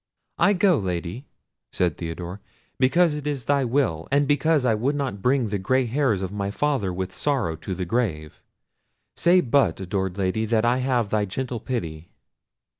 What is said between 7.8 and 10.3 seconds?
grave. Say but, adored